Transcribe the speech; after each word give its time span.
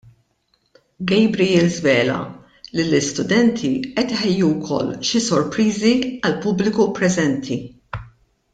Gabriel 1.09 1.67
żvela 1.75 2.15
li 2.77 2.85
l-istudenti 2.85 3.71
qed 3.99 4.15
iħejju 4.17 4.49
wkoll 4.55 4.91
xi 5.11 5.23
sorpriżi 5.29 5.93
għall-pubbliku 6.09 6.89
preżenti. 7.01 7.61